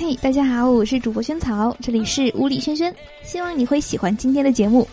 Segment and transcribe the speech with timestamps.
[0.00, 2.94] 嘿，大家好，我是主播萱草，这里是屋里轩轩，
[3.24, 4.86] 希望你会喜欢今天的节目。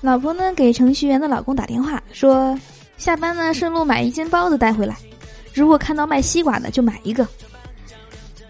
[0.00, 2.58] 老婆呢给程序员的老公打电话说，
[2.96, 4.96] 下班呢顺路买一斤包子带回来，
[5.54, 7.24] 如果看到卖西瓜的就买一个。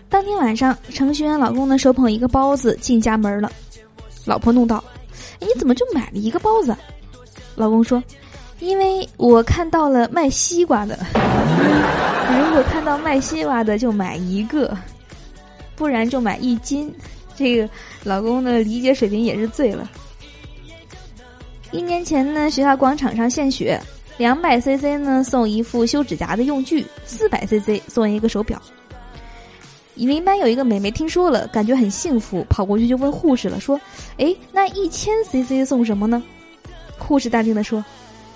[0.09, 3.53] 当天晚上，程序员老公呢手捧一个包子进家门了，
[4.25, 4.83] 老婆怒道
[5.41, 6.75] ：“你怎么就买了一个包子？”
[7.55, 8.03] 老公说
[8.61, 10.99] ：“因为我看到了卖西瓜的。
[12.29, 14.77] ”如果看到卖西瓜的就买一个，
[15.77, 16.93] 不然就买一斤。
[17.37, 17.69] 这个
[18.03, 19.89] 老公的理解水平也是醉了。
[21.71, 23.81] 一年前呢，学校广场上献血，
[24.17, 28.61] 两百 cc 呢送一副修指甲的用具，四百 cc 送一个手表。
[29.95, 33.81] 你们班有一个美眉听说了，感觉很幸福，跑过去就问护士了，说
[34.19, 36.23] ：“哎，那一千 cc 送什么呢？”
[36.99, 37.85] 护士淡定的说。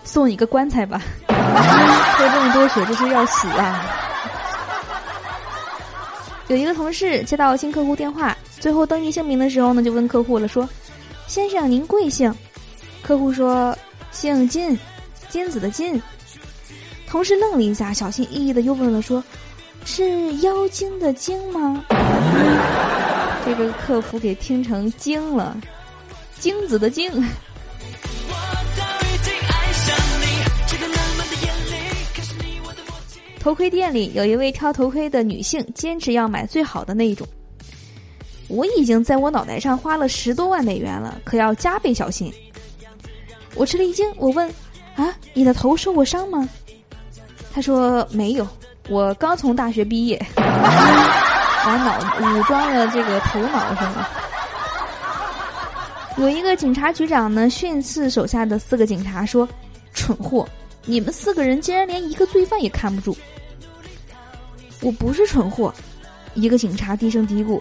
[0.05, 3.87] 送一个棺材吧， 喝这么多血这是要死啊！
[6.49, 10.69] 有一个同事接到新客户电话，最后登记姓名的时候呢，就问客户了，说
[11.27, 12.35] ：“先生您贵姓？”
[13.03, 13.77] 客户说
[14.13, 14.79] ：“姓金，
[15.29, 16.01] 金子的金。”
[17.09, 19.23] 同事愣了一下，小心翼翼的又问了，说
[19.87, 21.83] ：“是妖精的精吗？”
[23.45, 25.57] 这个客服给听成精了，
[26.39, 27.11] 精子的精。
[33.43, 37.27] 头盔店里有一位挑头盔的女性，坚持要买最好的那一种。
[38.47, 42.33] 我已经在我脑袋上花了十多万美元了，可要加倍小心。
[43.57, 44.49] 我吃了一惊，我问
[44.95, 46.49] ：“啊，你的头受过伤吗？”
[47.53, 48.47] 他说：“没有，
[48.89, 54.09] 我刚从大学毕业， 把脑武装了这个头脑上了。”
[56.17, 59.49] 有一个警察局长呢，训斥手下的四个警察说
[59.93, 60.49] ：“蠢货，
[60.85, 63.17] 你们四个人竟然连一个罪犯也看不住。”
[64.83, 65.73] 我不是蠢货，
[66.35, 67.61] 一个警察低声嘀咕：“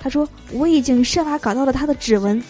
[0.00, 2.42] 他说我已经设法搞到了他的指纹。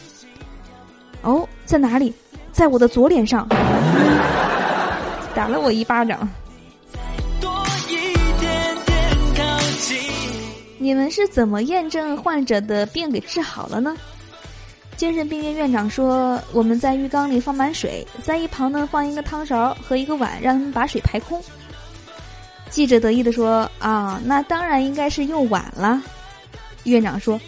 [1.22, 2.14] 哦，在哪里？
[2.52, 3.48] 在我的左脸上，
[5.34, 6.28] 打了我一巴掌。
[10.78, 13.96] 你们是怎么验证患者的病给治好了呢？”
[14.94, 21.42] 精神病院院长说：“我们在浴缸里放满水，在一旁呢放一个汤勺和一个碗，让他们把水排空。”
[22.72, 26.02] 记者得意地说：“啊，那当然应该是用碗了。”
[26.84, 27.38] 院长说：“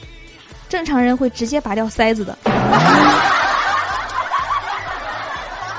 [0.69, 2.39] 正常人会直接拔掉塞子的。”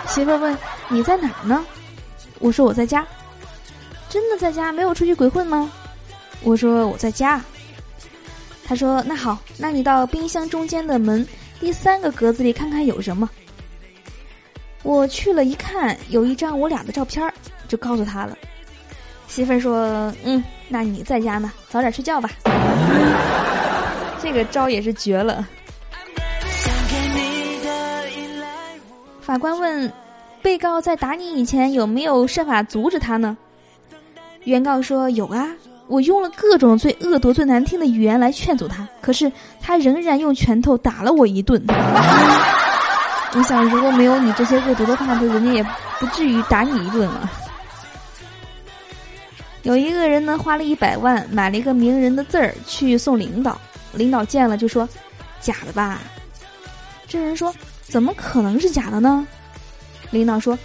[0.10, 0.58] 媳妇问
[0.90, 1.64] ：“你在哪儿呢？”
[2.40, 3.06] 我说：“我在家。”
[4.10, 5.72] 真的在家，没有出去鬼混吗？
[6.42, 7.40] 我说：“我在家。”
[8.66, 11.24] 他说：“那好，那你到冰箱中间的门
[11.60, 13.30] 第三个格子里看看有什么。”
[14.82, 17.32] 我去了一看，有一张我俩的照片儿
[17.68, 18.36] 就告诉他了。
[19.36, 22.30] 媳妇儿说：“嗯，那你在家呢，早点睡觉吧。
[24.24, 25.46] 这个招也是绝了。”
[29.20, 29.92] 法官问
[30.42, 33.36] ：“被告在打你以前有没有设法阻止他呢？”
[34.46, 35.46] 原告说：“有啊，
[35.88, 39.30] 我用了各种最恶毒、最难听的语言来劝阻他，可是
[39.62, 41.62] 他仍然用拳头打了我一顿。
[41.68, 45.62] 我想，如果没有你这些恶毒的话，就人家也
[46.00, 47.30] 不至于打你一顿了。”
[49.66, 53.60] 有一个人呢，花了一百万买了一个名人的字儿去送领导，
[53.94, 54.88] 领导见了就说
[55.42, 56.04] ：“假的吧？”
[57.08, 59.28] 这人说：“怎么可能是假的呢？”
[60.12, 60.56] 领导说：“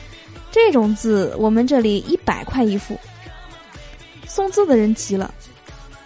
[0.53, 2.94] 这种字我们这里一百块一副。”
[4.28, 5.33] 送字的人急了，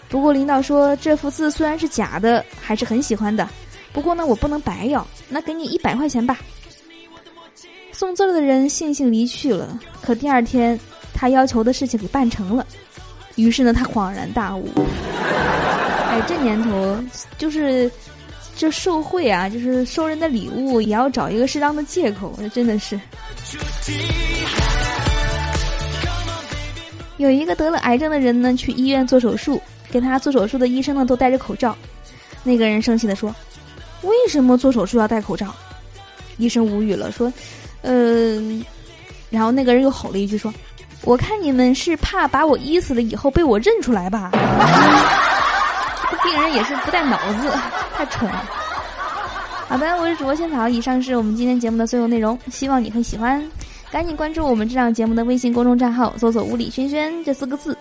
[0.09, 3.49] 不过领导说：“这幅字虽然是假的，还是很喜欢的。
[3.93, 6.39] 不过呢，我不能白要，那给你一百块钱吧。”
[7.91, 9.81] 送字的人悻悻离去了。
[10.01, 10.79] 可第二天，
[11.25, 12.67] 他要求的事情给办成了。
[13.37, 14.69] 于是呢，他恍然大悟。
[16.11, 17.03] 哎，这年头
[17.39, 17.91] 就是
[18.55, 23.01] 这受贿啊，就是收人的礼物也要找一个适当的借口，那真的是。
[27.17, 29.59] 有一个得了癌症的人呢，去医院做手术，
[29.91, 31.75] 给他做手术的医生呢都戴着口罩。
[32.43, 33.35] 那个人生气的说
[34.05, 35.55] ：“为什么做手术要戴口罩？”
[36.37, 37.33] 医生无语了，说
[37.81, 38.63] ：“嗯。”
[39.31, 40.53] 然后那个人又吼了一句说。
[41.05, 44.31] 我看你们是怕把我医死了以后被我认出来吧？
[46.23, 47.51] 病人也是不带脑子，
[47.95, 48.49] 太蠢了。
[49.69, 53.43] 好的，我是主播仙草，以上是我们今天节目的所有内容，希望你会喜欢。
[53.91, 57.77] 赶紧关注我们这档节目的微信公众账号，搜索“物理轩轩”这四个字，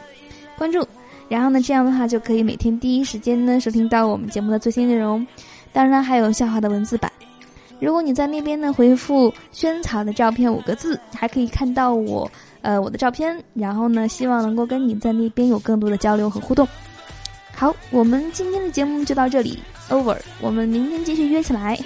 [0.58, 0.86] 关注。
[1.30, 5.25] 然后呢，这样的话就可以每天第一时间呢收听到我们节目的最新内容，
[5.72, 7.10] 当然还有笑话的文字版。
[7.84, 12.32] 如果你在那边呢回复“萱草的照片”五个字，还可以看到我
[12.62, 13.38] 呃我的照片。
[13.54, 16.66] 然后呢，希望能够跟你在那边有更多的交流和互动。
[17.54, 19.60] 好，我们今天的节目就到这里
[19.90, 20.18] ，over。
[20.40, 21.78] 我们明天继续约起来，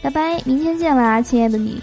[0.00, 1.82] 拜拜，明天见啦，亲爱的你。